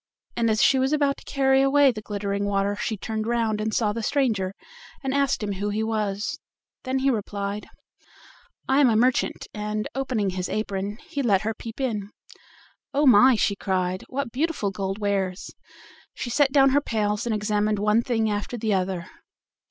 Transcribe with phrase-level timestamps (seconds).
[0.35, 3.71] And as she was about to carry away the glittering water she turned round and
[3.71, 4.55] saw the stranger,
[5.03, 6.39] and asked him who he was.
[6.85, 7.67] Then he replied:
[8.67, 12.09] "I am a merchant," and opening his apron, he let her peep in.
[12.95, 13.05] "Oh!
[13.05, 15.51] my," she cried; "what beautiful gold wares!"
[16.15, 19.05] she set down her pails, and examined one thing after the other.